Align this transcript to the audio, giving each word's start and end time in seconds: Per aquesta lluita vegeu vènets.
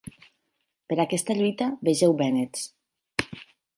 Per 0.93 0.95
aquesta 1.03 1.35
lluita 1.39 1.67
vegeu 1.91 2.17
vènets. 2.23 2.67